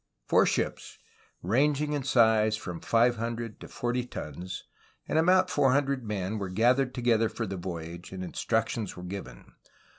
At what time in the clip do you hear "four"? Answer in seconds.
0.25-0.47, 5.51-5.73